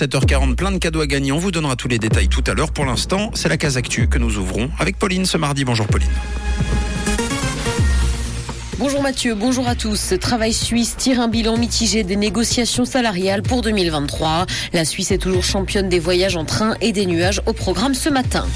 7h40, 0.00 0.54
plein 0.54 0.70
de 0.70 0.78
cadeaux 0.78 1.00
à 1.00 1.08
gagner. 1.08 1.32
On 1.32 1.38
vous 1.38 1.50
donnera 1.50 1.74
tous 1.74 1.88
les 1.88 1.98
détails 1.98 2.28
tout 2.28 2.44
à 2.46 2.54
l'heure. 2.54 2.70
Pour 2.70 2.84
l'instant, 2.84 3.32
c'est 3.34 3.48
la 3.48 3.56
case 3.56 3.76
actu 3.76 4.06
que 4.06 4.16
nous 4.16 4.38
ouvrons 4.38 4.70
avec 4.78 4.96
Pauline 4.96 5.26
ce 5.26 5.36
mardi. 5.36 5.64
Bonjour 5.64 5.88
Pauline. 5.88 6.06
Bonjour 8.78 9.02
Mathieu, 9.02 9.34
bonjour 9.34 9.66
à 9.66 9.74
tous. 9.74 10.14
Travail 10.20 10.52
suisse 10.52 10.94
tire 10.96 11.20
un 11.20 11.26
bilan 11.26 11.56
mitigé 11.56 12.04
des 12.04 12.14
négociations 12.14 12.84
salariales 12.84 13.42
pour 13.42 13.60
2023. 13.60 14.46
La 14.72 14.84
Suisse 14.84 15.10
est 15.10 15.18
toujours 15.18 15.42
championne 15.42 15.88
des 15.88 15.98
voyages 15.98 16.36
en 16.36 16.44
train 16.44 16.76
et 16.80 16.92
des 16.92 17.04
nuages 17.04 17.42
au 17.46 17.52
programme 17.52 17.94
ce 17.94 18.08
matin. 18.08 18.46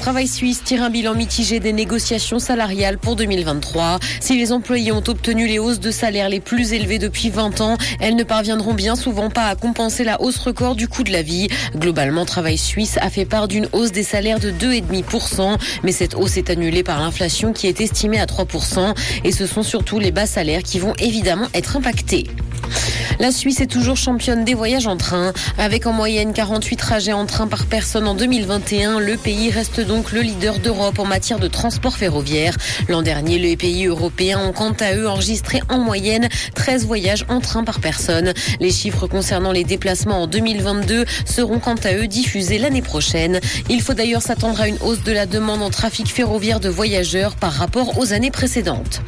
Travail 0.00 0.28
suisse 0.28 0.62
tire 0.64 0.82
un 0.82 0.88
bilan 0.88 1.14
mitigé 1.14 1.60
des 1.60 1.74
négociations 1.74 2.38
salariales 2.38 2.96
pour 2.96 3.16
2023. 3.16 3.98
Si 4.18 4.38
les 4.38 4.50
employés 4.50 4.92
ont 4.92 5.04
obtenu 5.06 5.46
les 5.46 5.58
hausses 5.58 5.78
de 5.78 5.90
salaire 5.90 6.30
les 6.30 6.40
plus 6.40 6.72
élevées 6.72 6.98
depuis 6.98 7.28
20 7.28 7.60
ans, 7.60 7.76
elles 8.00 8.16
ne 8.16 8.24
parviendront 8.24 8.72
bien 8.72 8.96
souvent 8.96 9.28
pas 9.28 9.44
à 9.44 9.56
compenser 9.56 10.02
la 10.02 10.22
hausse 10.22 10.38
record 10.38 10.74
du 10.74 10.88
coût 10.88 11.04
de 11.04 11.12
la 11.12 11.20
vie. 11.20 11.48
Globalement, 11.76 12.24
Travail 12.24 12.56
suisse 12.56 12.96
a 13.02 13.10
fait 13.10 13.26
part 13.26 13.46
d'une 13.46 13.68
hausse 13.72 13.92
des 13.92 14.02
salaires 14.02 14.40
de 14.40 14.50
2,5%, 14.50 15.58
mais 15.82 15.92
cette 15.92 16.14
hausse 16.14 16.38
est 16.38 16.48
annulée 16.48 16.82
par 16.82 16.98
l'inflation 16.98 17.52
qui 17.52 17.66
est 17.66 17.82
estimée 17.82 18.20
à 18.20 18.26
3%, 18.26 18.96
et 19.24 19.32
ce 19.32 19.46
sont 19.46 19.62
surtout 19.62 19.98
les 19.98 20.12
bas 20.12 20.26
salaires 20.26 20.62
qui 20.62 20.78
vont 20.78 20.94
évidemment 20.98 21.48
être 21.52 21.76
impactés. 21.76 22.26
La 23.20 23.32
Suisse 23.32 23.60
est 23.60 23.66
toujours 23.66 23.98
championne 23.98 24.46
des 24.46 24.54
voyages 24.54 24.86
en 24.86 24.96
train. 24.96 25.34
Avec 25.58 25.86
en 25.86 25.92
moyenne 25.92 26.32
48 26.32 26.76
trajets 26.76 27.12
en 27.12 27.26
train 27.26 27.48
par 27.48 27.66
personne 27.66 28.08
en 28.08 28.14
2021, 28.14 28.98
le 28.98 29.18
pays 29.18 29.50
reste 29.50 29.78
donc 29.78 30.12
le 30.12 30.22
leader 30.22 30.58
d'Europe 30.58 30.98
en 30.98 31.04
matière 31.04 31.38
de 31.38 31.46
transport 31.46 31.98
ferroviaire. 31.98 32.56
L'an 32.88 33.02
dernier, 33.02 33.38
les 33.38 33.58
pays 33.58 33.84
européens 33.84 34.40
ont 34.40 34.52
quant 34.52 34.72
à 34.80 34.94
eux 34.94 35.06
enregistré 35.06 35.60
en 35.68 35.76
moyenne 35.76 36.30
13 36.54 36.86
voyages 36.86 37.26
en 37.28 37.40
train 37.40 37.62
par 37.62 37.80
personne. 37.80 38.32
Les 38.58 38.70
chiffres 38.70 39.06
concernant 39.06 39.52
les 39.52 39.64
déplacements 39.64 40.22
en 40.22 40.26
2022 40.26 41.04
seront 41.26 41.58
quant 41.58 41.76
à 41.84 41.92
eux 41.92 42.06
diffusés 42.06 42.56
l'année 42.56 42.80
prochaine. 42.80 43.38
Il 43.68 43.82
faut 43.82 43.92
d'ailleurs 43.92 44.22
s'attendre 44.22 44.62
à 44.62 44.66
une 44.66 44.78
hausse 44.80 45.02
de 45.02 45.12
la 45.12 45.26
demande 45.26 45.60
en 45.60 45.68
trafic 45.68 46.06
ferroviaire 46.06 46.58
de 46.58 46.70
voyageurs 46.70 47.36
par 47.36 47.52
rapport 47.52 47.98
aux 47.98 48.14
années 48.14 48.30
précédentes. 48.30 49.02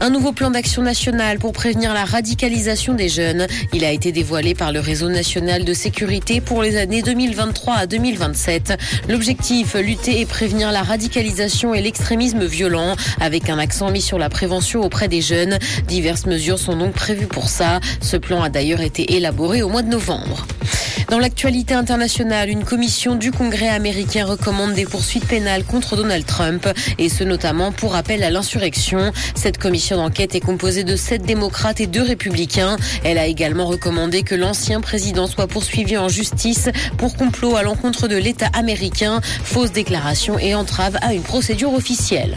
Un 0.00 0.10
nouveau 0.10 0.30
plan 0.30 0.52
d'action 0.52 0.82
national 0.82 1.40
pour 1.40 1.52
prévenir 1.52 1.92
la 1.92 2.04
radicalisation 2.04 2.94
des 2.94 3.08
jeunes. 3.08 3.47
Il 3.72 3.84
a 3.84 3.92
été 3.92 4.12
dévoilé 4.12 4.54
par 4.54 4.72
le 4.72 4.80
réseau 4.80 5.08
national 5.08 5.64
de 5.64 5.72
sécurité 5.74 6.40
pour 6.40 6.62
les 6.62 6.76
années 6.76 7.02
2023 7.02 7.74
à 7.74 7.86
2027. 7.86 8.74
L'objectif, 9.08 9.74
lutter 9.74 10.20
et 10.20 10.26
prévenir 10.26 10.72
la 10.72 10.82
radicalisation 10.82 11.74
et 11.74 11.82
l'extrémisme 11.82 12.44
violent, 12.44 12.96
avec 13.20 13.50
un 13.50 13.58
accent 13.58 13.90
mis 13.90 14.02
sur 14.02 14.18
la 14.18 14.28
prévention 14.28 14.82
auprès 14.82 15.08
des 15.08 15.20
jeunes. 15.20 15.58
Diverses 15.86 16.26
mesures 16.26 16.58
sont 16.58 16.76
donc 16.76 16.92
prévues 16.92 17.26
pour 17.26 17.48
ça. 17.48 17.80
Ce 18.00 18.16
plan 18.16 18.42
a 18.42 18.48
d'ailleurs 18.48 18.80
été 18.80 19.16
élaboré 19.16 19.62
au 19.62 19.68
mois 19.68 19.82
de 19.82 19.88
novembre. 19.88 20.46
Dans 21.10 21.18
l'actualité 21.18 21.72
internationale, 21.72 22.50
une 22.50 22.64
commission 22.64 23.14
du 23.14 23.32
Congrès 23.32 23.70
américain 23.70 24.26
recommande 24.26 24.74
des 24.74 24.84
poursuites 24.84 25.26
pénales 25.26 25.64
contre 25.64 25.96
Donald 25.96 26.26
Trump, 26.26 26.68
et 26.98 27.08
ce 27.08 27.24
notamment 27.24 27.72
pour 27.72 27.96
appel 27.96 28.22
à 28.22 28.28
l'insurrection. 28.28 29.10
Cette 29.34 29.56
commission 29.56 29.96
d'enquête 29.96 30.34
est 30.34 30.40
composée 30.40 30.84
de 30.84 30.96
sept 30.96 31.22
démocrates 31.22 31.80
et 31.80 31.86
deux 31.86 32.02
républicains. 32.02 32.76
Elle 33.04 33.16
a 33.16 33.26
également 33.26 33.64
recommandé 33.64 34.22
que 34.22 34.34
l'ancien 34.34 34.82
président 34.82 35.26
soit 35.26 35.46
poursuivi 35.46 35.96
en 35.96 36.10
justice 36.10 36.68
pour 36.98 37.16
complot 37.16 37.56
à 37.56 37.62
l'encontre 37.62 38.06
de 38.06 38.16
l'État 38.16 38.50
américain, 38.52 39.22
fausse 39.22 39.72
déclaration 39.72 40.38
et 40.38 40.54
entrave 40.54 40.98
à 41.00 41.14
une 41.14 41.22
procédure 41.22 41.72
officielle. 41.72 42.36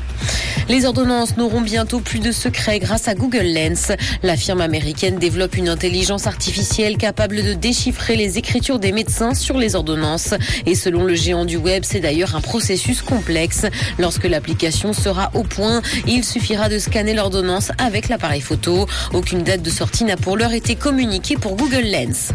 Les 0.69 0.85
ordonnances 0.85 1.35
n'auront 1.35 1.59
bientôt 1.59 1.99
plus 1.99 2.19
de 2.19 2.31
secrets 2.31 2.79
grâce 2.79 3.09
à 3.09 3.15
Google 3.15 3.47
Lens. 3.47 3.91
La 4.23 4.37
firme 4.37 4.61
américaine 4.61 5.17
développe 5.17 5.57
une 5.57 5.67
intelligence 5.67 6.27
artificielle 6.27 6.95
capable 6.95 7.43
de 7.43 7.53
déchiffrer 7.53 8.15
les 8.15 8.37
écritures 8.37 8.60
des 8.61 8.91
médecins 8.91 9.33
sur 9.33 9.57
les 9.57 9.75
ordonnances. 9.75 10.33
Et 10.65 10.75
selon 10.75 11.03
le 11.03 11.15
géant 11.15 11.45
du 11.45 11.57
web, 11.57 11.83
c'est 11.85 11.99
d'ailleurs 11.99 12.35
un 12.35 12.41
processus 12.41 13.01
complexe. 13.01 13.65
Lorsque 13.97 14.25
l'application 14.25 14.93
sera 14.93 15.31
au 15.33 15.43
point, 15.43 15.81
il 16.07 16.23
suffira 16.23 16.69
de 16.69 16.77
scanner 16.77 17.13
l'ordonnance 17.13 17.71
avec 17.77 18.07
l'appareil 18.07 18.41
photo. 18.41 18.87
Aucune 19.13 19.43
date 19.43 19.63
de 19.63 19.69
sortie 19.69 20.03
n'a 20.03 20.15
pour 20.15 20.37
l'heure 20.37 20.53
été 20.53 20.75
communiquée 20.75 21.35
pour 21.35 21.55
Google 21.55 21.85
Lens. 21.85 22.29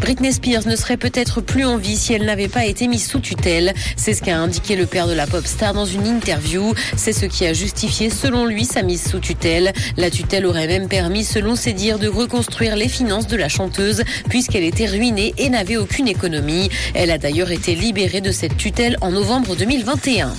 Britney 0.00 0.32
Spears 0.32 0.66
ne 0.66 0.76
serait 0.76 0.96
peut-être 0.96 1.40
plus 1.40 1.64
en 1.64 1.76
vie 1.76 1.96
si 1.96 2.14
elle 2.14 2.24
n'avait 2.24 2.48
pas 2.48 2.64
été 2.64 2.88
mise 2.88 3.06
sous 3.06 3.20
tutelle. 3.20 3.74
C'est 3.96 4.14
ce 4.14 4.22
qu'a 4.22 4.38
indiqué 4.38 4.74
le 4.74 4.86
père 4.86 5.06
de 5.06 5.12
la 5.12 5.26
pop 5.26 5.46
star 5.46 5.74
dans 5.74 5.86
une 5.86 6.06
interview. 6.06 6.72
C'est 6.96 7.12
ce 7.12 7.26
qui 7.26 7.46
a 7.46 7.52
justifié 7.52 8.08
selon 8.08 8.46
lui 8.46 8.64
sa 8.64 8.82
mise 8.82 9.08
sous 9.10 9.18
tutelle. 9.18 9.72
La 9.96 10.10
tutelle 10.10 10.46
aurait 10.46 10.66
même 10.66 10.88
permis, 10.88 11.24
selon 11.24 11.56
ses 11.56 11.72
dires, 11.72 11.98
de 11.98 12.08
reconstruire 12.08 12.76
les 12.76 12.88
finances 12.88 13.26
de 13.26 13.36
la 13.36 13.48
chanteuse 13.48 14.02
puisqu'elle 14.28 14.64
était 14.64 14.86
ruinée 14.86 15.34
et 15.38 15.48
n'avait 15.58 15.76
aucune 15.76 16.06
économie. 16.06 16.70
Elle 16.94 17.10
a 17.10 17.18
d'ailleurs 17.18 17.50
été 17.50 17.74
libérée 17.74 18.20
de 18.20 18.30
cette 18.30 18.56
tutelle 18.56 18.96
en 19.00 19.10
novembre 19.10 19.56
2021. 19.56 20.32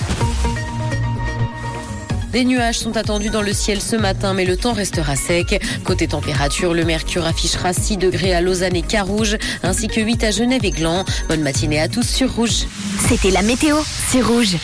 Des 2.31 2.45
nuages 2.45 2.79
sont 2.79 2.95
attendus 2.95 3.29
dans 3.29 3.41
le 3.41 3.51
ciel 3.51 3.81
ce 3.81 3.97
matin, 3.97 4.33
mais 4.33 4.45
le 4.45 4.55
temps 4.55 4.71
restera 4.71 5.17
sec. 5.17 5.61
Côté 5.83 6.07
température, 6.07 6.73
le 6.73 6.85
mercure 6.85 7.25
affichera 7.25 7.73
6 7.73 7.97
degrés 7.97 8.33
à 8.33 8.39
Lausanne 8.39 8.77
et 8.77 8.81
Carouge, 8.81 9.35
ainsi 9.61 9.87
que 9.87 9.99
8 9.99 10.23
à 10.23 10.31
Genève 10.31 10.63
et 10.63 10.71
Gland. 10.71 11.03
Bonne 11.27 11.41
matinée 11.41 11.81
à 11.81 11.89
tous 11.89 12.07
sur 12.07 12.33
Rouge. 12.33 12.65
C'était 13.09 13.31
la 13.31 13.41
météo, 13.41 13.75
c'est 14.09 14.21
Rouge. 14.21 14.55